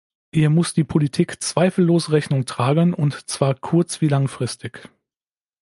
[0.31, 4.89] Ihr muss die Politik zweifellos Rechnung tragen, und zwar kurzwie langfristig.